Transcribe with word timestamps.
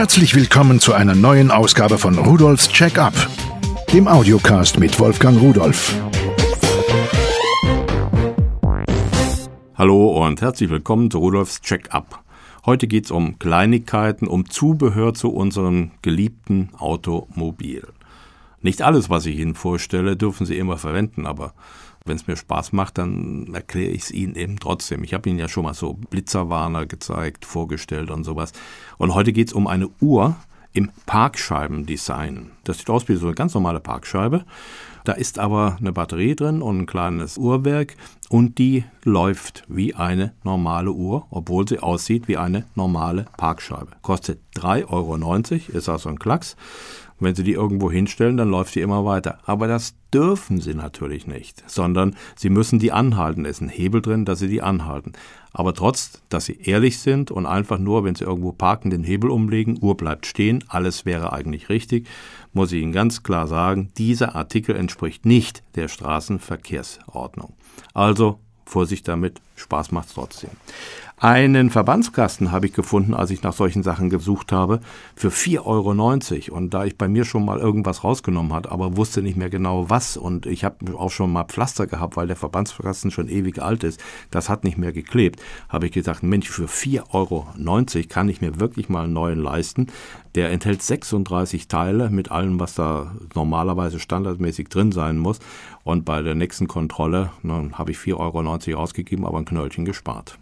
Herzlich 0.00 0.34
willkommen 0.34 0.80
zu 0.80 0.94
einer 0.94 1.14
neuen 1.14 1.50
Ausgabe 1.50 1.98
von 1.98 2.16
Rudolfs 2.16 2.70
Check-up, 2.70 3.12
dem 3.92 4.08
Audiocast 4.08 4.80
mit 4.80 4.98
Wolfgang 4.98 5.38
Rudolf. 5.38 5.94
Hallo 9.74 10.24
und 10.24 10.40
herzlich 10.40 10.70
willkommen 10.70 11.10
zu 11.10 11.18
Rudolfs 11.18 11.60
Check-up. 11.60 12.24
Heute 12.64 12.86
geht 12.86 13.04
es 13.04 13.10
um 13.10 13.38
Kleinigkeiten, 13.38 14.26
um 14.26 14.48
Zubehör 14.48 15.12
zu 15.12 15.34
unserem 15.34 15.90
geliebten 16.00 16.70
Automobil. 16.78 17.86
Nicht 18.62 18.82
alles, 18.82 19.08
was 19.08 19.26
ich 19.26 19.38
Ihnen 19.38 19.54
vorstelle, 19.54 20.16
dürfen 20.16 20.46
Sie 20.46 20.58
immer 20.58 20.76
verwenden, 20.76 21.26
aber 21.26 21.54
wenn 22.04 22.16
es 22.16 22.26
mir 22.26 22.36
Spaß 22.36 22.72
macht, 22.72 22.98
dann 22.98 23.54
erkläre 23.54 23.90
ich 23.90 24.02
es 24.02 24.10
Ihnen 24.10 24.34
eben 24.34 24.58
trotzdem. 24.58 25.04
Ich 25.04 25.14
habe 25.14 25.28
Ihnen 25.28 25.38
ja 25.38 25.48
schon 25.48 25.64
mal 25.64 25.74
so 25.74 25.94
Blitzerwarner 25.94 26.86
gezeigt, 26.86 27.44
vorgestellt 27.44 28.10
und 28.10 28.24
sowas. 28.24 28.52
Und 28.98 29.14
heute 29.14 29.32
geht 29.32 29.48
es 29.48 29.52
um 29.52 29.66
eine 29.66 29.88
Uhr 30.00 30.36
im 30.72 30.90
Parkscheibendesign. 31.06 32.52
Das 32.64 32.78
sieht 32.78 32.90
aus 32.90 33.08
wie 33.08 33.16
so 33.16 33.26
eine 33.26 33.34
ganz 33.34 33.54
normale 33.54 33.80
Parkscheibe. 33.80 34.44
Da 35.04 35.12
ist 35.12 35.38
aber 35.38 35.76
eine 35.80 35.92
Batterie 35.92 36.36
drin 36.36 36.62
und 36.62 36.80
ein 36.80 36.86
kleines 36.86 37.38
Uhrwerk 37.38 37.96
und 38.28 38.58
die 38.58 38.84
läuft 39.02 39.64
wie 39.66 39.94
eine 39.94 40.34
normale 40.44 40.92
Uhr, 40.92 41.26
obwohl 41.30 41.66
sie 41.66 41.80
aussieht 41.80 42.28
wie 42.28 42.36
eine 42.36 42.66
normale 42.74 43.26
Parkscheibe. 43.36 43.92
Kostet 44.02 44.40
3,90 44.56 44.88
Euro, 44.90 45.78
ist 45.78 45.88
also 45.88 46.10
ein 46.10 46.18
Klacks. 46.18 46.56
Wenn 47.20 47.34
Sie 47.34 47.44
die 47.44 47.52
irgendwo 47.52 47.90
hinstellen, 47.90 48.36
dann 48.36 48.50
läuft 48.50 48.74
die 48.74 48.80
immer 48.80 49.04
weiter. 49.04 49.38
Aber 49.44 49.68
das 49.68 49.94
dürfen 50.12 50.60
Sie 50.60 50.74
natürlich 50.74 51.26
nicht, 51.26 51.62
sondern 51.70 52.16
Sie 52.34 52.50
müssen 52.50 52.78
die 52.78 52.92
anhalten. 52.92 53.44
Es 53.44 53.58
ist 53.58 53.60
ein 53.60 53.68
Hebel 53.68 54.02
drin, 54.02 54.24
dass 54.24 54.38
Sie 54.38 54.48
die 54.48 54.62
anhalten. 54.62 55.12
Aber 55.52 55.74
trotz, 55.74 56.22
dass 56.28 56.46
Sie 56.46 56.58
ehrlich 56.62 56.98
sind 56.98 57.30
und 57.30 57.46
einfach 57.46 57.78
nur, 57.78 58.04
wenn 58.04 58.14
Sie 58.14 58.24
irgendwo 58.24 58.52
parken, 58.52 58.90
den 58.90 59.04
Hebel 59.04 59.30
umlegen, 59.30 59.78
Uhr 59.80 59.96
bleibt 59.96 60.26
stehen, 60.26 60.64
alles 60.68 61.04
wäre 61.04 61.32
eigentlich 61.32 61.68
richtig, 61.68 62.08
muss 62.52 62.72
ich 62.72 62.82
Ihnen 62.82 62.92
ganz 62.92 63.22
klar 63.22 63.46
sagen, 63.46 63.90
dieser 63.98 64.34
Artikel 64.34 64.74
entspricht 64.74 65.26
nicht 65.26 65.62
der 65.74 65.88
Straßenverkehrsordnung. 65.88 67.54
Also 67.94 68.40
Vorsicht 68.64 69.08
damit, 69.08 69.40
Spaß 69.56 69.90
macht's 69.92 70.14
trotzdem. 70.14 70.50
Einen 71.22 71.68
Verbandskasten 71.68 72.50
habe 72.50 72.64
ich 72.64 72.72
gefunden, 72.72 73.12
als 73.12 73.30
ich 73.30 73.42
nach 73.42 73.52
solchen 73.52 73.82
Sachen 73.82 74.08
gesucht 74.08 74.52
habe, 74.52 74.80
für 75.14 75.28
4,90 75.28 75.66
Euro. 75.66 76.56
Und 76.56 76.72
da 76.72 76.86
ich 76.86 76.96
bei 76.96 77.08
mir 77.08 77.26
schon 77.26 77.44
mal 77.44 77.58
irgendwas 77.58 78.04
rausgenommen 78.04 78.54
hat, 78.54 78.72
aber 78.72 78.96
wusste 78.96 79.20
nicht 79.20 79.36
mehr 79.36 79.50
genau 79.50 79.90
was 79.90 80.16
und 80.16 80.46
ich 80.46 80.64
habe 80.64 80.96
auch 80.96 81.10
schon 81.10 81.30
mal 81.30 81.44
Pflaster 81.44 81.86
gehabt, 81.86 82.16
weil 82.16 82.26
der 82.26 82.36
Verbandskasten 82.36 83.10
schon 83.10 83.28
ewig 83.28 83.60
alt 83.60 83.84
ist, 83.84 84.00
das 84.30 84.48
hat 84.48 84.64
nicht 84.64 84.78
mehr 84.78 84.92
geklebt, 84.92 85.42
habe 85.68 85.84
ich 85.84 85.92
gesagt, 85.92 86.22
Mensch, 86.22 86.48
für 86.48 86.64
4,90 86.64 87.04
Euro 87.12 87.46
kann 88.08 88.30
ich 88.30 88.40
mir 88.40 88.58
wirklich 88.58 88.88
mal 88.88 89.04
einen 89.04 89.12
neuen 89.12 89.42
leisten. 89.42 89.88
Der 90.36 90.50
enthält 90.50 90.80
36 90.80 91.68
Teile 91.68 92.08
mit 92.08 92.30
allem, 92.30 92.58
was 92.58 92.76
da 92.76 93.14
normalerweise 93.34 93.98
standardmäßig 93.98 94.68
drin 94.68 94.90
sein 94.90 95.18
muss. 95.18 95.38
Und 95.84 96.06
bei 96.06 96.22
der 96.22 96.34
nächsten 96.34 96.66
Kontrolle 96.66 97.30
habe 97.74 97.90
ich 97.90 97.98
4,90 97.98 98.70
Euro 98.70 98.80
ausgegeben, 98.80 99.26
aber 99.26 99.36
ein 99.36 99.44
Knöllchen 99.44 99.84
gespart. 99.84 100.38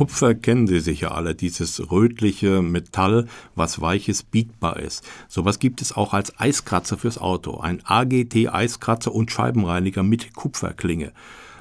Kupfer 0.00 0.34
kennen 0.34 0.66
Sie 0.66 0.80
sicher 0.80 1.14
alle, 1.14 1.34
dieses 1.34 1.90
rötliche 1.90 2.62
Metall, 2.62 3.26
was 3.54 3.82
weiches 3.82 4.22
biegbar 4.22 4.78
ist. 4.78 5.04
Sowas 5.28 5.58
gibt 5.58 5.82
es 5.82 5.94
auch 5.94 6.14
als 6.14 6.40
Eiskratzer 6.40 6.96
fürs 6.96 7.18
Auto. 7.18 7.58
Ein 7.58 7.82
AGT-Eiskratzer 7.84 9.14
und 9.14 9.30
Scheibenreiniger 9.30 10.02
mit 10.02 10.32
Kupferklinge. 10.32 11.12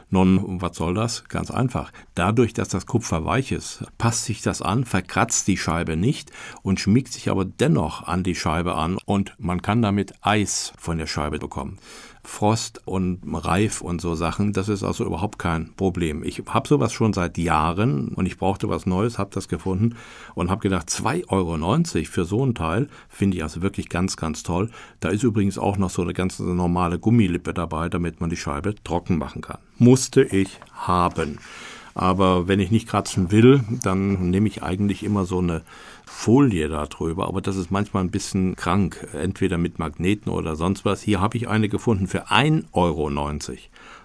Nun, 0.10 0.62
was 0.62 0.78
soll 0.78 0.94
das? 0.94 1.26
Ganz 1.26 1.52
einfach. 1.52 1.92
Dadurch, 2.16 2.54
dass 2.54 2.70
das 2.70 2.86
Kupfer 2.86 3.26
weich 3.26 3.52
ist, 3.52 3.84
passt 3.98 4.24
sich 4.24 4.42
das 4.42 4.62
an, 4.62 4.86
verkratzt 4.86 5.50
die 5.50 5.58
Scheibe 5.58 5.98
nicht 5.98 6.32
und 6.62 6.80
schmiegt 6.80 7.12
sich 7.12 7.30
aber 7.30 7.44
dennoch 7.44 8.04
an 8.04 8.24
die 8.24 8.36
Scheibe 8.36 8.76
an 8.76 9.00
und 9.04 9.36
man 9.38 9.62
kann 9.62 9.82
damit 9.82 10.14
Eis 10.22 10.72
von 10.78 10.98
der 10.98 11.08
Scheibe 11.08 11.40
bekommen. 11.40 11.78
Frost 12.30 12.82
und 12.86 13.22
Reif 13.26 13.82
und 13.82 14.00
so 14.00 14.14
Sachen, 14.14 14.54
das 14.54 14.70
ist 14.70 14.84
also 14.84 15.04
überhaupt 15.04 15.40
kein 15.40 15.74
Problem. 15.76 16.24
Ich 16.24 16.44
habe 16.48 16.68
sowas 16.68 16.94
schon 16.94 17.12
seit 17.12 17.38
Jahren 17.38 18.10
und 18.10 18.28
ich 18.28 18.38
brauchte 18.38 18.70
was 18.70 18.86
Neues, 18.86 19.18
habe 19.18 19.32
das 19.34 19.48
gefunden 19.48 19.96
und 20.36 20.50
habe 20.52 20.62
gedacht, 20.62 20.90
2,90 20.90 21.26
Euro 21.30 22.06
für 22.06 22.26
so 22.26 22.46
ein 22.46 22.54
Teil 22.54 22.88
finde 23.10 23.38
ich 23.38 23.44
also 23.44 23.62
wirklich 23.62 23.90
ganz, 23.90 24.16
ganz 24.16 24.44
toll. 24.44 24.70
Da 25.00 25.10
ist 25.10 25.24
übrigens 25.24 25.58
auch 25.58 25.78
noch 25.78 25.90
so 25.90 26.04
eine 26.04 26.14
ganz 26.14 26.40
normale 26.40 27.00
Gummilippe 27.00 27.54
dabei, 27.54 27.90
damit 27.90 28.22
man 28.22 28.30
die 28.30 28.38
Scheibe 28.38 28.76
trocken 28.84 29.18
machen 29.18 29.42
kann. 29.42 29.58
Musste 29.78 30.24
ich 30.24 30.60
haben. 30.72 31.40
Aber 31.96 32.48
wenn 32.48 32.60
ich 32.60 32.72
nicht 32.72 32.88
kratzen 32.88 33.32
will, 33.32 33.64
dann 33.84 34.30
nehme 34.30 34.48
ich 34.48 34.64
eigentlich 34.64 35.04
immer 35.04 35.26
so 35.26 35.40
eine 35.40 35.64
Folie 36.10 36.68
darüber. 36.68 37.28
Aber 37.28 37.40
das 37.40 37.56
ist 37.56 37.72
manchmal 37.72 38.04
ein 38.04 38.12
bisschen 38.12 38.56
krank. 38.56 39.08
Entweder 39.14 39.58
mit 39.58 39.80
Magneten 39.80 40.32
oder 40.32 40.56
sonst 40.56 40.84
was. 40.84 41.02
Hier 41.02 41.22
habe 41.22 41.38
ich 41.38 41.48
eine 41.48 41.70
gefunden 41.70 42.08
für 42.08 42.28
1,90 42.28 42.66
Euro. 42.74 43.10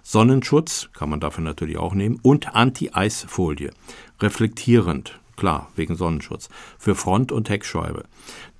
Sonnenschutz 0.02 0.90
kann 0.92 1.08
man 1.08 1.18
dafür 1.18 1.42
natürlich 1.42 1.78
auch 1.78 1.94
nehmen 1.94 2.20
und 2.22 2.54
Anti-Eis-Folie. 2.54 3.72
Reflektierend. 4.20 5.18
Klar, 5.36 5.70
wegen 5.74 5.96
Sonnenschutz. 5.96 6.50
Für 6.78 6.94
Front- 6.94 7.32
und 7.32 7.48
Heckscheibe. 7.48 8.04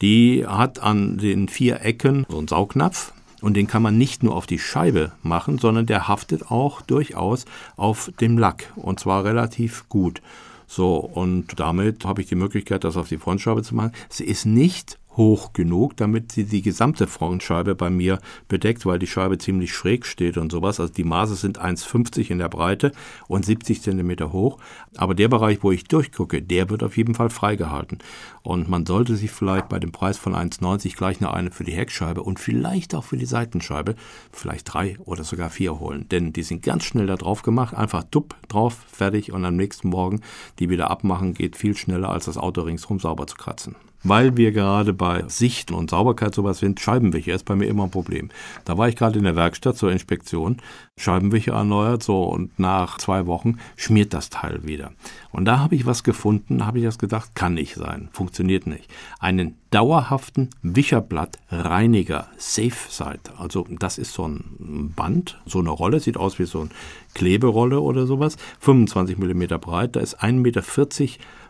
Die 0.01 0.47
hat 0.47 0.81
an 0.81 1.19
den 1.19 1.49
vier 1.49 1.83
Ecken 1.83 2.27
so 2.29 2.39
einen 2.39 2.49
Saugnapf 2.49 3.13
und 3.41 3.55
den 3.55 3.67
kann 3.67 3.83
man 3.83 3.99
nicht 3.99 4.23
nur 4.23 4.35
auf 4.35 4.47
die 4.47 4.59
Scheibe 4.59 5.13
machen, 5.23 5.59
sondern 5.59 5.87
der 5.87 6.09
haftet 6.09 6.51
auch 6.51 6.81
durchaus 6.81 7.45
auf 7.77 8.11
dem 8.21 8.39
Lack. 8.39 8.73
Und 8.75 8.99
zwar 8.99 9.23
relativ 9.25 9.89
gut. 9.89 10.23
So, 10.67 10.97
und 10.97 11.59
damit 11.59 12.05
habe 12.05 12.23
ich 12.23 12.29
die 12.29 12.35
Möglichkeit, 12.35 12.85
das 12.85 12.97
auf 12.97 13.09
die 13.09 13.19
Frontscheibe 13.19 13.63
zu 13.63 13.75
machen. 13.75 13.93
Sie 14.09 14.25
ist 14.25 14.47
nicht 14.47 14.99
hoch 15.17 15.53
genug, 15.53 15.97
damit 15.97 16.33
sie 16.33 16.45
die 16.45 16.63
gesamte 16.63 17.07
Frontscheibe 17.07 17.75
bei 17.75 17.91
mir 17.91 18.19
bedeckt, 18.49 18.85
weil 18.87 18.99
die 18.99 19.07
Scheibe 19.07 19.39
ziemlich 19.39 19.73
schräg 19.73 20.07
steht 20.07 20.37
und 20.37 20.51
sowas. 20.51 20.81
Also 20.81 20.93
die 20.93 21.05
Maße 21.05 21.35
sind 21.35 21.61
1,50 21.61 22.31
in 22.31 22.39
der 22.39 22.49
Breite 22.49 22.93
und 23.29 23.45
70 23.45 23.83
Zentimeter 23.83 24.33
hoch. 24.33 24.59
Aber 24.97 25.15
der 25.15 25.29
Bereich, 25.29 25.59
wo 25.63 25.71
ich 25.71 25.85
durchgucke, 25.85 26.43
der 26.43 26.71
wird 26.71 26.83
auf 26.83 26.97
jeden 26.97 27.15
Fall 27.15 27.31
freigehalten. 27.31 27.99
Und 28.43 28.69
man 28.69 28.87
sollte 28.87 29.17
sich 29.17 29.31
vielleicht 29.31 29.69
bei 29.69 29.79
dem 29.79 29.93
Preis 29.93 30.19
von 30.19 30.35
1,90 30.35 30.97
gleich 30.97 31.21
noch 31.21 31.33
eine 31.33 31.51
für 31.51 31.65
die 31.65 31.73
Heckscheibe 31.73 32.23
und 32.23 32.39
vielleicht 32.39 32.95
auch 32.95 33.05
für 33.05 33.17
die 33.17 33.27
Seitenscheibe, 33.27 33.95
vielleicht 34.33 34.73
drei 34.73 34.99
oder 35.05 35.25
sogar 35.25 35.51
vier 35.51 35.79
holen. 35.79 36.09
Denn 36.11 36.33
die 36.33 36.43
sind 36.43 36.63
ganz 36.63 36.85
schnell 36.85 37.07
da 37.07 37.17
drauf 37.17 37.43
gemacht. 37.43 37.75
Einfach 37.75 38.05
tupp 38.11 38.37
drauf, 38.49 38.85
fertig 38.91 39.33
und 39.33 39.45
am 39.45 39.57
nächsten 39.57 39.89
Morgen 39.89 40.21
die 40.59 40.71
wieder 40.71 40.91
abmachen, 40.91 41.35
geht 41.35 41.57
viel 41.57 41.77
schneller 41.77 42.11
als 42.11 42.27
das 42.27 42.39
Auto 42.39 42.63
ringsherum 42.63 43.01
sauber 43.01 43.27
zu 43.27 43.37
kratzen 43.37 43.77
weil 44.05 44.37
wir 44.37 44.53
gerade 44.53 44.93
bei 44.93 45.25
Sicht 45.29 45.73
und 45.73 45.91
Sauberkeit 45.91 46.35
sowas 46.35 46.59
sind, 46.59 46.79
Scheibenwischer 46.79 47.35
ist 47.35 47.45
bei 47.45 47.57
mir 47.57 47.67
immer 47.67 47.85
ein 47.85 47.91
Problem. 47.91 48.31
Da 48.65 48.79
war 48.79 48.89
ich 48.89 48.97
gerade 48.97 49.19
in 49.19 49.25
der 49.25 49.37
Werkstatt 49.37 49.77
zur 49.77 49.91
Inspektion, 49.91 50.59
Scheibenwischer 50.97 51.55
erneuert, 51.55 52.03
so 52.03 52.23
und 52.23 52.59
nach 52.59 52.99
zwei 52.99 53.27
Wochen 53.27 53.59
schmiert 53.77 54.15
das 54.15 54.31
Teil 54.31 54.61
wieder. 54.63 54.93
Und 55.33 55.47
da 55.47 55.59
habe 55.59 55.75
ich 55.75 55.87
was 55.87 56.05
gefunden, 56.05 56.65
habe 56.65 56.79
ich 56.79 56.85
das 56.85 56.99
gedacht, 56.99 57.35
kann 57.35 57.55
nicht 57.55 57.75
sein, 57.75 58.09
funktioniert 58.13 58.67
nicht. 58.67 58.89
Einen 59.19 59.57
dauerhaften 59.71 60.51
Wischerblattreiniger 60.63 62.29
Safe 62.37 62.71
Side. 62.89 63.21
Also 63.39 63.67
das 63.69 63.99
ist 63.99 64.13
so 64.13 64.29
ein 64.29 64.93
Band, 64.95 65.41
so 65.47 65.59
eine 65.59 65.71
Rolle, 65.71 65.99
sieht 65.99 66.17
aus 66.17 66.39
wie 66.39 66.45
so 66.45 66.61
eine 66.61 66.71
Kleberolle 67.15 67.81
oder 67.81 68.07
sowas, 68.07 68.37
25 68.61 69.19
mm 69.19 69.45
breit, 69.61 69.97
da 69.97 70.01
ist 70.01 70.23
1,40 70.23 70.33
Meter 70.33 70.63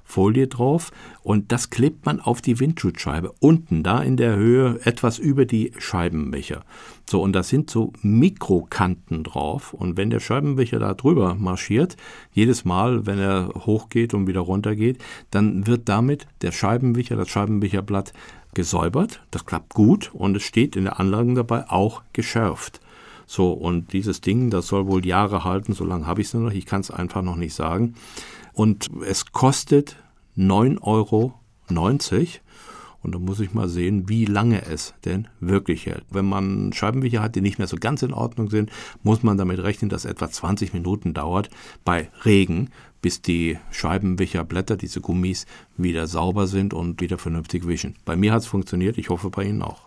Folie 0.05 0.47
drauf 0.47 0.93
und 1.23 1.51
das 1.51 1.71
klebt 1.71 2.07
man 2.07 2.21
auf 2.21 2.41
die 2.41 2.61
Windschutzscheibe 2.61 3.33
unten 3.41 3.83
da 3.83 4.03
in 4.03 4.17
der 4.17 4.37
Höhe 4.37 4.79
etwas 4.85 5.19
über 5.19 5.47
die 5.47 5.73
Scheibenbecher. 5.79 6.65
So 7.09 7.23
und 7.23 7.33
da 7.33 7.43
sind 7.43 7.71
so 7.71 7.93
Mikrokanten 8.03 9.25
drauf 9.25 9.75
und 9.75 9.97
wenn 9.97 10.11
der 10.11 10.21
Scheibenbecher 10.21 10.79
da 10.79 10.95
drüber 10.95 11.35
marschiert, 11.35 11.97
jedes 12.33 12.65
Mal, 12.65 13.07
wenn 13.07 13.19
er 13.19 13.49
hochgeht 13.67 14.15
und 14.15 14.27
wieder 14.27 14.41
runter 14.41 14.77
geht, 14.77 15.03
dann 15.31 15.67
wird 15.67 15.89
damit 15.89 16.27
der 16.43 16.53
Scheibenbecher, 16.53 17.17
das 17.17 17.29
Scheibenbecherblatt 17.29 18.13
gesäubert. 18.55 19.23
Das 19.31 19.45
klappt 19.45 19.75
gut 19.75 20.11
und 20.15 20.37
es 20.37 20.43
steht 20.45 20.77
in 20.77 20.85
der 20.85 21.01
Anlage 21.01 21.35
dabei 21.35 21.69
auch 21.69 22.03
geschärft. 22.13 22.81
So, 23.27 23.53
und 23.53 23.93
dieses 23.93 24.21
Ding, 24.21 24.51
das 24.51 24.67
soll 24.67 24.87
wohl 24.87 25.05
Jahre 25.07 25.45
halten, 25.45 25.73
so 25.73 25.85
lange 25.85 26.07
habe 26.07 26.21
ich 26.21 26.29
es 26.29 26.35
noch, 26.35 26.53
ich 26.53 26.67
kann 26.67 26.81
es 26.81 26.91
einfach 26.91 27.23
noch 27.23 27.37
nicht 27.37 27.55
sagen. 27.55 27.95
Und 28.53 28.91
es 29.07 29.33
kostet 29.33 29.97
9,90 30.37 30.83
Euro. 30.83 31.35
Und 33.05 33.15
da 33.15 33.19
muss 33.19 33.41
ich 33.41 33.53
mal 33.53 33.69
sehen, 33.69 34.09
wie 34.09 34.25
lange 34.25 34.65
es 34.65 34.95
denn 35.05 35.29
wirklich 35.39 35.85
hält. 35.85 36.05
Wenn 36.11 36.25
man 36.25 36.73
Scheibenwischer 36.73 37.21
hat, 37.21 37.35
die 37.35 37.43
nicht 37.43 37.59
mehr 37.59 37.67
so 37.67 37.77
ganz 37.77 38.03
in 38.03 38.15
Ordnung 38.15 38.49
sind, 38.49 38.71
muss 39.03 39.23
man 39.23 39.37
damit 39.37 39.63
rechnen, 39.63 39.91
dass 39.91 40.07
etwa 40.07 40.31
20 40.31 40.73
Minuten 40.73 41.13
dauert 41.13 41.51
bei 41.85 42.09
Regen, 42.25 42.71
bis 43.03 43.21
die 43.21 43.59
Scheibenwicherblätter, 43.71 44.79
diese 44.79 45.03
Gummis, 45.03 45.45
wieder 45.77 46.07
sauber 46.07 46.47
sind 46.47 46.73
und 46.73 47.03
wieder 47.03 47.19
vernünftig 47.19 47.67
wischen. 47.67 47.97
Bei 48.07 48.17
mir 48.17 48.33
hat 48.33 48.41
es 48.41 48.47
funktioniert, 48.47 48.97
ich 48.97 49.11
hoffe 49.11 49.29
bei 49.29 49.45
Ihnen 49.45 49.61
auch. 49.61 49.84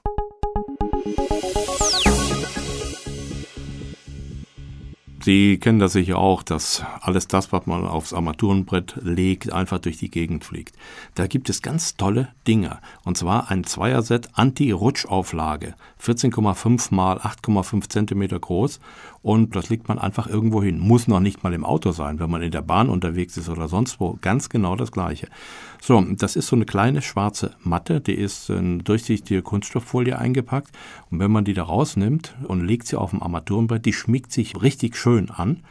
Sie 5.27 5.57
kennen 5.57 5.79
das 5.79 5.91
sicher 5.91 6.19
auch, 6.19 6.41
dass 6.41 6.85
alles 7.01 7.27
das, 7.27 7.51
was 7.51 7.65
man 7.65 7.85
aufs 7.85 8.13
Armaturenbrett 8.13 8.95
legt, 9.03 9.51
einfach 9.51 9.79
durch 9.79 9.97
die 9.97 10.09
Gegend 10.09 10.45
fliegt. 10.45 10.73
Da 11.15 11.27
gibt 11.27 11.49
es 11.49 11.61
ganz 11.61 11.97
tolle 11.97 12.29
Dinge. 12.47 12.79
Und 13.03 13.17
zwar 13.17 13.51
ein 13.51 13.65
Zweierset 13.65 14.29
Anti-Rutschauflage. 14.35 15.75
14,5 16.01 16.95
mal 16.95 17.17
8,5 17.17 17.89
Zentimeter 17.89 18.39
groß. 18.39 18.79
Und 19.21 19.57
das 19.57 19.67
legt 19.67 19.89
man 19.89 19.99
einfach 19.99 20.27
irgendwo 20.27 20.63
hin. 20.63 20.79
Muss 20.79 21.09
noch 21.09 21.19
nicht 21.19 21.43
mal 21.43 21.53
im 21.53 21.65
Auto 21.65 21.91
sein, 21.91 22.21
wenn 22.21 22.29
man 22.29 22.41
in 22.41 22.51
der 22.51 22.61
Bahn 22.61 22.87
unterwegs 22.87 23.35
ist 23.35 23.49
oder 23.49 23.67
sonst 23.67 23.99
wo. 23.99 24.17
Ganz 24.21 24.47
genau 24.47 24.77
das 24.77 24.93
Gleiche. 24.93 25.27
So, 25.81 25.99
das 26.01 26.37
ist 26.37 26.47
so 26.47 26.55
eine 26.55 26.65
kleine 26.65 27.01
schwarze 27.01 27.51
Matte, 27.61 27.99
die 27.99 28.15
ist 28.15 28.49
in 28.49 28.79
durchsichtige 28.85 29.41
Kunststofffolie 29.41 30.17
eingepackt. 30.17 30.71
Und 31.11 31.19
wenn 31.19 31.31
man 31.31 31.43
die 31.43 31.53
da 31.53 31.63
rausnimmt 31.63 32.35
und 32.47 32.65
legt 32.65 32.87
sie 32.87 32.97
auf 32.97 33.09
dem 33.09 33.21
Armaturenbrett, 33.21 33.85
die 33.85 33.93
schmiegt 33.93 34.31
sich 34.31 34.61
richtig 34.61 34.95
schön 34.95 35.16
an 35.29 35.63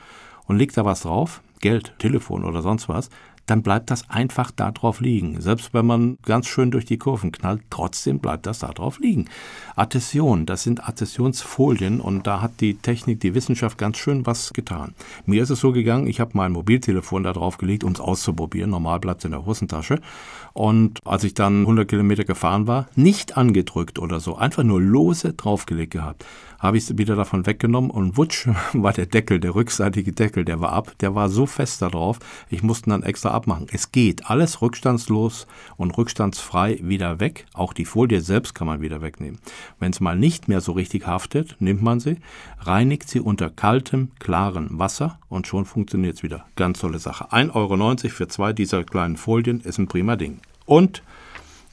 und 0.46 0.56
legt 0.56 0.76
da 0.76 0.84
was 0.84 1.02
drauf, 1.02 1.42
Geld, 1.60 1.94
Telefon 1.98 2.44
oder 2.44 2.62
sonst 2.62 2.88
was, 2.88 3.10
dann 3.46 3.62
bleibt 3.62 3.90
das 3.90 4.10
einfach 4.10 4.50
da 4.50 4.72
drauf 4.72 5.00
liegen. 5.00 5.40
Selbst 5.40 5.72
wenn 5.72 5.86
man 5.86 6.18
ganz 6.24 6.46
schön 6.48 6.70
durch 6.70 6.84
die 6.84 6.98
Kurven 6.98 7.32
knallt, 7.32 7.62
trotzdem 7.70 8.18
bleibt 8.18 8.46
das 8.46 8.58
da 8.58 8.68
drauf 8.72 8.98
liegen. 8.98 9.26
Adhäsion, 9.76 10.46
das 10.46 10.64
sind 10.64 10.86
Adhäsionsfolien 10.86 12.00
und 12.00 12.26
da 12.26 12.42
hat 12.42 12.60
die 12.60 12.74
Technik, 12.74 13.20
die 13.20 13.34
Wissenschaft 13.34 13.78
ganz 13.78 13.98
schön 13.98 14.26
was 14.26 14.52
getan. 14.52 14.94
Mir 15.24 15.42
ist 15.42 15.50
es 15.50 15.60
so 15.60 15.72
gegangen, 15.72 16.08
ich 16.08 16.20
habe 16.20 16.32
mein 16.34 16.52
Mobiltelefon 16.52 17.22
da 17.22 17.32
drauf 17.32 17.56
gelegt, 17.56 17.84
um 17.84 17.92
es 17.92 18.00
auszuprobieren. 18.00 18.70
Normal 18.70 18.98
bleibt 18.98 19.20
es 19.20 19.26
in 19.26 19.30
der 19.30 19.46
Hosentasche. 19.46 20.00
Und 20.52 20.98
als 21.04 21.22
ich 21.22 21.34
dann 21.34 21.60
100 21.60 21.88
Kilometer 21.88 22.24
gefahren 22.24 22.66
war, 22.66 22.88
nicht 22.96 23.36
angedrückt 23.36 23.98
oder 23.98 24.20
so, 24.20 24.36
einfach 24.36 24.64
nur 24.64 24.80
lose 24.80 25.34
draufgelegt 25.34 25.92
gehabt 25.92 26.24
habe 26.58 26.76
ich 26.76 26.84
es 26.84 26.98
wieder 26.98 27.16
davon 27.16 27.46
weggenommen 27.46 27.90
und 27.90 28.16
wutsch 28.16 28.48
war 28.72 28.92
der 28.92 29.06
Deckel, 29.06 29.40
der 29.40 29.54
rückseitige 29.54 30.12
Deckel, 30.12 30.44
der 30.44 30.60
war 30.60 30.72
ab, 30.72 30.92
der 31.00 31.14
war 31.14 31.28
so 31.28 31.46
fest 31.46 31.82
da 31.82 31.88
drauf, 31.88 32.18
ich 32.50 32.62
musste 32.62 32.90
dann 32.90 33.02
extra 33.02 33.30
abmachen. 33.30 33.66
Es 33.70 33.92
geht 33.92 34.30
alles 34.30 34.62
rückstandslos 34.62 35.46
und 35.76 35.96
rückstandsfrei 35.96 36.78
wieder 36.82 37.20
weg. 37.20 37.46
Auch 37.54 37.72
die 37.72 37.84
Folie 37.84 38.20
selbst 38.20 38.54
kann 38.54 38.66
man 38.66 38.80
wieder 38.80 39.02
wegnehmen. 39.02 39.40
Wenn 39.78 39.92
es 39.92 40.00
mal 40.00 40.16
nicht 40.16 40.48
mehr 40.48 40.60
so 40.60 40.72
richtig 40.72 41.06
haftet, 41.06 41.56
nimmt 41.58 41.82
man 41.82 42.00
sie, 42.00 42.16
reinigt 42.60 43.08
sie 43.08 43.20
unter 43.20 43.50
kaltem, 43.50 44.10
klaren 44.18 44.78
Wasser 44.78 45.18
und 45.28 45.46
schon 45.46 45.64
funktioniert 45.64 46.16
es 46.16 46.22
wieder. 46.22 46.46
Ganz 46.56 46.80
tolle 46.80 46.98
Sache. 46.98 47.32
1,90 47.32 47.54
Euro 47.54 48.08
für 48.08 48.28
zwei 48.28 48.52
dieser 48.52 48.84
kleinen 48.84 49.16
Folien 49.16 49.60
ist 49.60 49.78
ein 49.78 49.88
prima 49.88 50.16
Ding. 50.16 50.40
Und 50.64 51.02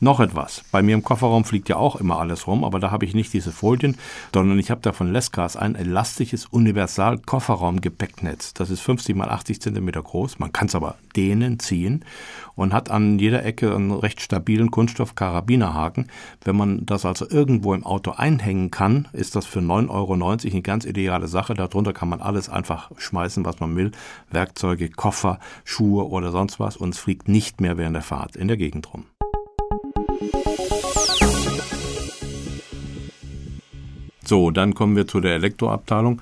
noch 0.03 0.19
etwas. 0.19 0.63
Bei 0.71 0.83
mir 0.83 0.93
im 0.93 1.03
Kofferraum 1.03 1.45
fliegt 1.45 1.69
ja 1.69 1.77
auch 1.77 1.95
immer 1.95 2.19
alles 2.19 2.45
rum, 2.45 2.63
aber 2.63 2.79
da 2.79 2.91
habe 2.91 3.05
ich 3.05 3.15
nicht 3.15 3.33
diese 3.33 3.51
Folien, 3.51 3.97
sondern 4.33 4.59
ich 4.59 4.69
habe 4.69 4.81
da 4.81 4.91
von 4.91 5.11
Lescas 5.11 5.57
ein 5.57 5.75
elastisches 5.75 6.45
Universal-Kofferraum-Gepäcknetz. 6.45 8.53
Das 8.53 8.69
ist 8.69 8.81
50 8.81 9.15
mal 9.15 9.29
80 9.29 9.61
Zentimeter 9.61 10.03
groß. 10.03 10.39
Man 10.39 10.51
kann 10.51 10.67
es 10.67 10.75
aber 10.75 10.95
dehnen, 11.15 11.59
ziehen 11.59 12.03
und 12.55 12.73
hat 12.73 12.91
an 12.91 13.17
jeder 13.17 13.45
Ecke 13.45 13.73
einen 13.73 13.91
recht 13.91 14.21
stabilen 14.21 14.71
Kunststoff-Karabinerhaken. 14.71 16.07
Wenn 16.43 16.55
man 16.55 16.85
das 16.85 17.05
also 17.05 17.29
irgendwo 17.29 17.73
im 17.73 17.85
Auto 17.85 18.11
einhängen 18.11 18.71
kann, 18.71 19.07
ist 19.13 19.35
das 19.35 19.45
für 19.45 19.59
9,90 19.59 19.89
Euro 19.89 20.13
eine 20.13 20.61
ganz 20.61 20.85
ideale 20.85 21.27
Sache. 21.27 21.53
Darunter 21.53 21.93
kann 21.93 22.09
man 22.09 22.21
alles 22.21 22.49
einfach 22.49 22.91
schmeißen, 22.97 23.45
was 23.45 23.59
man 23.59 23.75
will. 23.75 23.91
Werkzeuge, 24.29 24.89
Koffer, 24.89 25.39
Schuhe 25.63 26.07
oder 26.07 26.31
sonst 26.31 26.59
was 26.59 26.77
und 26.77 26.89
es 26.89 26.99
fliegt 26.99 27.27
nicht 27.27 27.61
mehr 27.61 27.77
während 27.77 27.95
der 27.95 28.03
Fahrt 28.03 28.35
in 28.35 28.47
der 28.47 28.57
Gegend 28.57 28.93
rum. 28.93 29.05
So, 34.25 34.51
dann 34.51 34.73
kommen 34.73 34.95
wir 34.95 35.07
zu 35.07 35.19
der 35.19 35.35
Elektroabteilung. 35.35 36.21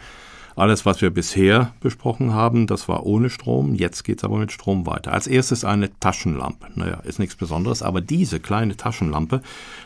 Alles, 0.55 0.85
was 0.85 1.01
wir 1.01 1.11
bisher 1.11 1.73
besprochen 1.79 2.33
haben, 2.33 2.67
das 2.67 2.89
war 2.89 3.05
ohne 3.05 3.29
Strom. 3.29 3.73
Jetzt 3.73 4.03
geht 4.03 4.17
es 4.17 4.23
aber 4.23 4.37
mit 4.37 4.51
Strom 4.51 4.85
weiter. 4.85 5.13
Als 5.13 5.27
erstes 5.27 5.63
eine 5.63 5.97
Taschenlampe. 5.99 6.67
Naja, 6.75 6.99
ist 7.03 7.19
nichts 7.19 7.35
Besonderes, 7.35 7.81
aber 7.81 8.01
diese 8.01 8.39
kleine 8.39 8.75
Taschenlampe, 8.75 9.41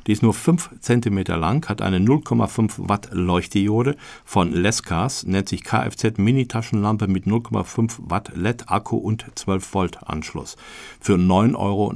die 0.08 0.12
ist 0.12 0.24
nur 0.24 0.34
5 0.34 0.72
cm 0.82 1.24
lang, 1.28 1.68
hat 1.70 1.82
eine 1.82 2.00
0,5 2.00 2.90
Watt 2.90 3.10
Leuchtdiode 3.12 3.96
von 4.24 4.52
Lescas, 4.52 5.24
nennt 5.24 5.50
sich 5.50 5.64
Kfz 5.64 6.18
Mini 6.18 6.48
Taschenlampe 6.48 7.08
mit 7.08 7.26
0,5 7.26 7.98
Watt 8.00 8.32
LED 8.36 8.64
Akku 8.68 8.98
und 8.98 9.26
12 9.36 9.74
Volt 9.74 10.08
Anschluss 10.08 10.58
für 11.00 11.16
9,90 11.16 11.56
Euro. 11.58 11.94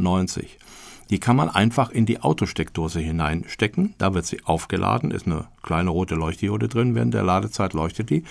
Die 1.10 1.20
kann 1.20 1.36
man 1.36 1.50
einfach 1.50 1.90
in 1.90 2.06
die 2.06 2.22
Autosteckdose 2.22 3.00
hineinstecken. 3.00 3.96
Da 3.98 4.14
wird 4.14 4.26
sie 4.26 4.44
aufgeladen, 4.44 5.12
ist 5.12 5.26
eine 5.26 5.48
kleine 5.64 5.90
rote 5.90 6.16
Leuchtdiode 6.16 6.68
drin. 6.68 6.96
Während 6.96 7.14
der 7.14 7.24
Ladezeit 7.24 7.74
leuchtet 7.74 8.10
die. 8.10 8.24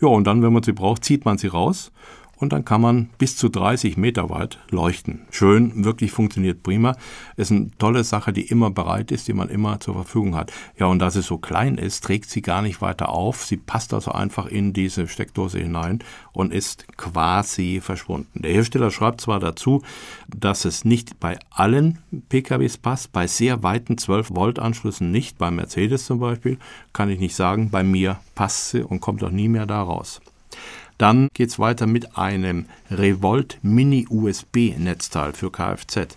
Ja, 0.00 0.08
und 0.08 0.24
dann, 0.24 0.42
wenn 0.42 0.52
man 0.52 0.62
sie 0.62 0.72
braucht, 0.72 1.04
zieht 1.04 1.24
man 1.24 1.38
sie 1.38 1.48
raus 1.48 1.92
und 2.40 2.52
dann 2.52 2.64
kann 2.64 2.80
man 2.80 3.10
bis 3.18 3.36
zu 3.36 3.48
30 3.50 3.96
Meter 3.96 4.30
weit 4.30 4.58
leuchten. 4.70 5.20
Schön, 5.30 5.84
wirklich 5.84 6.10
funktioniert 6.10 6.62
prima. 6.62 6.96
Ist 7.36 7.52
eine 7.52 7.70
tolle 7.78 8.02
Sache, 8.02 8.32
die 8.32 8.46
immer 8.46 8.70
bereit 8.70 9.12
ist, 9.12 9.28
die 9.28 9.34
man 9.34 9.50
immer 9.50 9.78
zur 9.78 9.94
Verfügung 9.94 10.34
hat. 10.34 10.50
Ja, 10.78 10.86
und 10.86 10.98
da 11.00 11.10
sie 11.10 11.22
so 11.22 11.36
klein 11.36 11.76
ist, 11.76 12.02
trägt 12.02 12.30
sie 12.30 12.40
gar 12.40 12.62
nicht 12.62 12.80
weiter 12.80 13.10
auf. 13.10 13.44
Sie 13.44 13.58
passt 13.58 13.92
also 13.92 14.12
einfach 14.12 14.46
in 14.46 14.72
diese 14.72 15.06
Steckdose 15.06 15.58
hinein 15.58 16.00
und 16.32 16.52
ist 16.52 16.86
quasi 16.96 17.80
verschwunden. 17.82 18.42
Der 18.42 18.52
Hersteller 18.52 18.90
schreibt 18.90 19.20
zwar 19.20 19.38
dazu, 19.38 19.82
dass 20.26 20.64
es 20.64 20.84
nicht 20.86 21.20
bei 21.20 21.38
allen 21.50 21.98
PKWs 22.30 22.78
passt, 22.78 23.12
bei 23.12 23.26
sehr 23.26 23.62
weiten 23.62 23.98
12 23.98 24.30
Volt 24.30 24.58
Anschlüssen 24.58 25.10
nicht, 25.10 25.36
bei 25.36 25.50
Mercedes 25.50 26.06
zum 26.06 26.20
Beispiel, 26.20 26.58
kann 26.94 27.10
ich 27.10 27.20
nicht 27.20 27.36
sagen, 27.36 27.68
bei 27.70 27.82
mir 27.82 28.18
passt 28.34 28.70
sie 28.70 28.82
und 28.82 29.00
kommt 29.00 29.22
auch 29.22 29.30
nie 29.30 29.48
mehr 29.48 29.66
da 29.66 29.82
raus. 29.82 30.22
Dann 31.00 31.28
geht 31.32 31.48
es 31.48 31.58
weiter 31.58 31.86
mit 31.86 32.18
einem 32.18 32.66
Revolt 32.90 33.58
Mini 33.62 34.06
USB 34.10 34.76
Netzteil 34.76 35.32
für 35.32 35.50
Kfz. 35.50 36.14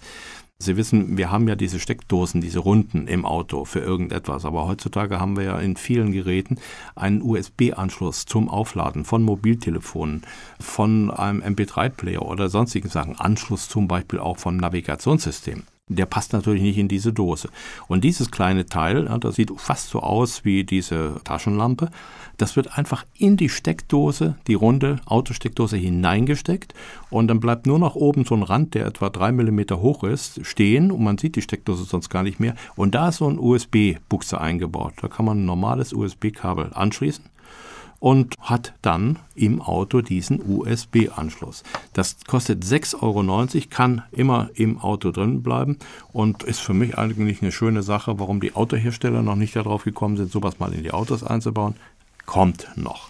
Sie 0.59 0.75
wissen, 0.75 1.17
wir 1.17 1.31
haben 1.31 1.47
ja 1.47 1.55
diese 1.55 1.79
Steckdosen, 1.79 2.41
diese 2.41 2.59
Runden 2.59 3.07
im 3.07 3.25
Auto 3.25 3.63
für 3.63 3.79
irgendetwas. 3.79 4.43
Aber 4.43 4.67
heutzutage 4.67 5.21
haben 5.21 5.37
wir 5.37 5.45
ja 5.45 5.59
in 5.59 5.77
vielen 5.77 6.11
Geräten 6.11 6.57
einen 6.95 7.21
USB-Anschluss 7.21 8.25
zum 8.25 8.49
Aufladen 8.49 9.05
von 9.05 9.23
Mobiltelefonen, 9.23 10.23
von 10.59 11.11
einem 11.11 11.41
MP3-Player 11.41 12.21
oder 12.21 12.49
sonstigen 12.49 12.89
Sachen. 12.89 13.17
Anschluss 13.17 13.69
zum 13.69 13.87
Beispiel 13.87 14.19
auch 14.19 14.37
vom 14.37 14.57
Navigationssystem 14.57 15.63
der 15.95 16.05
passt 16.05 16.33
natürlich 16.33 16.61
nicht 16.61 16.77
in 16.77 16.87
diese 16.87 17.13
Dose. 17.13 17.49
Und 17.87 18.03
dieses 18.03 18.31
kleine 18.31 18.65
Teil, 18.65 19.05
das 19.19 19.35
sieht 19.35 19.51
fast 19.57 19.89
so 19.89 19.99
aus 19.99 20.45
wie 20.45 20.63
diese 20.63 21.21
Taschenlampe, 21.23 21.89
das 22.37 22.55
wird 22.55 22.77
einfach 22.77 23.05
in 23.17 23.37
die 23.37 23.49
Steckdose, 23.49 24.35
die 24.47 24.55
runde 24.55 24.99
Autosteckdose 25.05 25.77
hineingesteckt 25.77 26.73
und 27.09 27.27
dann 27.27 27.39
bleibt 27.39 27.67
nur 27.67 27.79
noch 27.79 27.95
oben 27.95 28.25
so 28.25 28.35
ein 28.35 28.43
Rand, 28.43 28.73
der 28.73 28.85
etwa 28.85 29.09
drei 29.09 29.31
Millimeter 29.31 29.81
hoch 29.81 30.03
ist, 30.03 30.45
stehen 30.45 30.91
und 30.91 31.03
man 31.03 31.17
sieht 31.17 31.35
die 31.35 31.41
Steckdose 31.41 31.83
sonst 31.83 32.09
gar 32.09 32.23
nicht 32.23 32.39
mehr. 32.39 32.55
Und 32.75 32.95
da 32.95 33.09
ist 33.09 33.17
so 33.17 33.29
ein 33.29 33.39
USB-Buchse 33.39 34.41
eingebaut. 34.41 34.93
Da 35.01 35.07
kann 35.07 35.25
man 35.25 35.39
ein 35.41 35.45
normales 35.45 35.93
USB-Kabel 35.93 36.71
anschließen 36.73 37.25
und 38.03 38.35
hat 38.41 38.73
dann 38.81 39.17
im 39.33 39.61
Auto 39.61 40.01
diesen 40.01 40.41
USB-Anschluss. 40.45 41.63
Das 41.93 42.17
kostet 42.27 42.65
6,90 42.65 43.01
Euro, 43.01 43.65
kann 43.69 44.01
immer 44.11 44.49
im 44.55 44.77
Auto 44.77 45.11
drin 45.11 45.41
bleiben 45.41 45.77
und 46.11 46.43
ist 46.43 46.59
für 46.59 46.73
mich 46.73 46.97
eigentlich 46.97 47.41
eine 47.41 47.53
schöne 47.53 47.81
Sache, 47.81 48.19
warum 48.19 48.41
die 48.41 48.57
Autohersteller 48.57 49.21
noch 49.21 49.37
nicht 49.37 49.55
darauf 49.55 49.85
gekommen 49.85 50.17
sind, 50.17 50.33
sowas 50.33 50.59
mal 50.59 50.73
in 50.73 50.83
die 50.83 50.91
Autos 50.91 51.23
einzubauen. 51.23 51.75
Kommt 52.25 52.67
noch. 52.75 53.07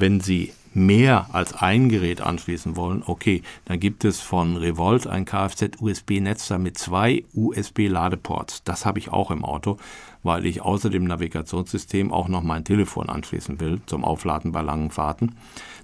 Wenn 0.00 0.18
Sie 0.18 0.52
mehr 0.74 1.28
als 1.32 1.54
ein 1.54 1.88
Gerät 1.88 2.20
anschließen 2.20 2.74
wollen, 2.74 3.04
okay, 3.06 3.42
dann 3.66 3.78
gibt 3.78 4.04
es 4.04 4.18
von 4.18 4.56
Revolt 4.56 5.06
ein 5.06 5.24
Kfz-USB-Netzteil 5.24 6.58
mit 6.58 6.76
zwei 6.76 7.24
USB-Ladeports. 7.32 8.64
Das 8.64 8.84
habe 8.86 8.98
ich 8.98 9.10
auch 9.10 9.30
im 9.30 9.44
Auto 9.44 9.78
weil 10.26 10.44
ich 10.44 10.60
außer 10.60 10.90
dem 10.90 11.04
Navigationssystem 11.04 12.12
auch 12.12 12.28
noch 12.28 12.42
mein 12.42 12.64
Telefon 12.64 13.08
anschließen 13.08 13.60
will 13.60 13.80
zum 13.86 14.04
Aufladen 14.04 14.52
bei 14.52 14.62
langen 14.62 14.90
Fahrten. 14.90 15.36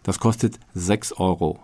Das 0.02 0.18
kostet 0.18 0.58
6,90 0.76 1.18
Euro 1.20 1.61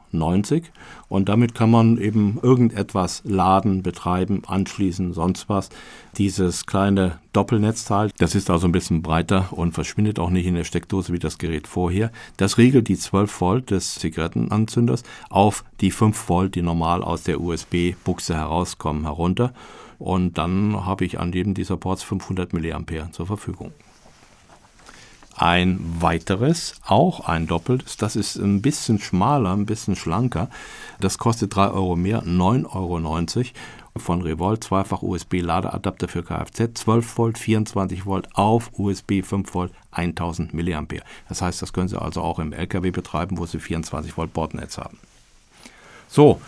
und 1.09 1.29
damit 1.29 1.55
kann 1.55 1.71
man 1.71 1.99
eben 1.99 2.39
irgendetwas 2.41 3.23
laden, 3.25 3.83
betreiben, 3.83 4.43
anschließen, 4.47 5.13
sonst 5.13 5.49
was. 5.49 5.71
Dieses 6.17 6.65
kleine 6.67 7.19
Doppelnetzteil, 7.33 8.11
das 8.19 8.37
ist 8.37 8.49
also 8.49 8.69
ein 8.69 8.73
bisschen 8.73 9.03
breiter 9.03 9.49
und 9.51 9.73
verschwindet 9.73 10.21
auch 10.21 10.31
nicht 10.31 10.47
in 10.47 10.55
der 10.55 10.65
Steckdose 10.65 11.13
wie 11.13 11.19
das 11.19 11.39
Gerät 11.39 11.67
vorher. 11.67 12.13
Das 12.37 12.59
regelt 12.59 12.87
die 12.87 12.97
12 12.97 13.41
Volt 13.41 13.71
des 13.73 13.97
Zigarettenanzünders 13.97 15.03
auf 15.31 15.65
die 15.81 15.91
5 15.91 16.29
Volt, 16.29 16.55
die 16.55 16.63
normal 16.63 17.03
aus 17.03 17.25
der 17.25 17.41
USB-Buchse 17.41 18.37
herauskommen, 18.37 19.03
herunter 19.05 19.53
und 19.99 20.39
dann 20.39 20.85
habe 20.85 21.05
ich 21.05 21.19
an 21.19 21.33
jedem 21.33 21.55
dieser 21.55 21.77
Ports 21.77 22.03
500 22.03 22.53
mA 22.53 23.13
zur 23.13 23.27
Verfügung. 23.27 23.73
Ein 25.37 25.79
weiteres, 26.01 26.75
auch 26.85 27.21
ein 27.21 27.47
doppeltes, 27.47 27.97
das 27.97 28.17
ist 28.17 28.37
ein 28.37 28.61
bisschen 28.61 28.99
schmaler, 28.99 29.53
ein 29.53 29.67
bisschen 29.67 29.95
schlanker. 29.95 30.51
Das 30.99 31.19
kostet 31.19 31.55
3 31.55 31.69
Euro 31.69 31.95
mehr, 31.95 32.25
9,90 32.25 32.75
Euro 32.75 33.45
von 33.99 34.23
Revolt, 34.23 34.65
zweifach 34.65 35.03
USB 35.03 35.35
Ladeadapter 35.41 36.09
für 36.09 36.25
Kfz, 36.25 36.75
12 36.75 37.19
Volt, 37.19 37.39
24 37.39 38.05
Volt 38.05 38.29
auf 38.35 38.71
USB 38.79 39.23
5 39.23 39.55
Volt, 39.55 39.73
1000 39.93 40.55
mA. 40.55 40.85
Das 41.29 41.41
heißt, 41.41 41.63
das 41.63 41.73
können 41.73 41.89
Sie 41.89 42.01
also 42.01 42.21
auch 42.23 42.41
im 42.41 42.53
LKW 42.53 42.91
betreiben, 42.91 43.39
wo 43.39 43.47
Sie 43.47 43.61
24 43.61 44.17
Volt 44.17 44.33
Bordnetz 44.33 44.77
haben. 44.77 44.99
So, 46.09 46.41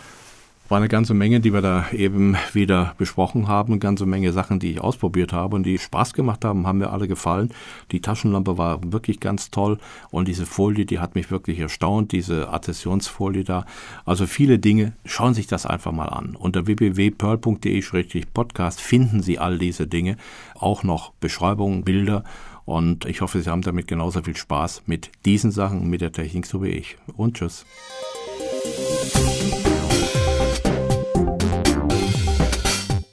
war 0.71 0.77
eine 0.77 0.87
ganze 0.87 1.13
Menge, 1.13 1.41
die 1.41 1.53
wir 1.53 1.61
da 1.61 1.87
eben 1.91 2.37
wieder 2.53 2.95
besprochen 2.97 3.49
haben, 3.49 3.73
eine 3.73 3.79
ganze 3.79 4.05
Menge 4.05 4.31
Sachen, 4.31 4.59
die 4.59 4.71
ich 4.71 4.79
ausprobiert 4.79 5.33
habe 5.33 5.57
und 5.57 5.63
die 5.63 5.77
Spaß 5.77 6.13
gemacht 6.13 6.45
haben, 6.45 6.65
haben 6.65 6.77
mir 6.77 6.91
alle 6.91 7.09
gefallen. 7.09 7.49
Die 7.91 7.99
Taschenlampe 7.99 8.57
war 8.57 8.79
wirklich 8.85 9.19
ganz 9.19 9.51
toll 9.51 9.79
und 10.11 10.29
diese 10.29 10.45
Folie, 10.45 10.85
die 10.85 10.99
hat 10.99 11.13
mich 11.13 11.29
wirklich 11.29 11.59
erstaunt, 11.59 12.13
diese 12.13 12.47
Adhäsionsfolie 12.47 13.43
da. 13.43 13.65
Also 14.05 14.25
viele 14.25 14.59
Dinge, 14.59 14.93
schauen 15.03 15.33
Sie 15.33 15.41
sich 15.41 15.47
das 15.47 15.65
einfach 15.65 15.91
mal 15.91 16.07
an. 16.07 16.37
Unter 16.37 16.67
www.pearl.de-podcast 16.67 18.79
finden 18.79 19.21
Sie 19.21 19.39
all 19.39 19.59
diese 19.59 19.87
Dinge, 19.87 20.15
auch 20.55 20.83
noch 20.83 21.11
Beschreibungen, 21.19 21.83
Bilder 21.83 22.23
und 22.63 23.03
ich 23.03 23.19
hoffe, 23.19 23.41
Sie 23.41 23.49
haben 23.49 23.61
damit 23.61 23.89
genauso 23.89 24.21
viel 24.21 24.37
Spaß 24.37 24.83
mit 24.85 25.11
diesen 25.25 25.51
Sachen, 25.51 25.89
mit 25.89 25.99
der 25.99 26.13
Technik 26.13 26.45
so 26.45 26.63
wie 26.63 26.69
ich. 26.69 26.95
Und 27.17 27.35
tschüss. 27.35 27.65